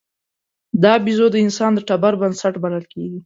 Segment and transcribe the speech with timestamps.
[0.83, 3.19] دا بیزو د انسان د ټبر بنسټ بلل کېږي.